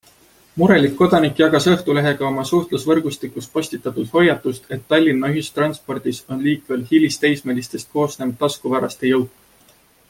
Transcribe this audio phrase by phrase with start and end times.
[0.59, 8.37] Murelik kodanik jagas Õhtulehega oma suhtlusvõrgustikus postitatud hoiatust, et Tallinna ühistranspordis on liikvel hilisteismelistest koosnev
[8.45, 9.77] taskuvaraste jõuk.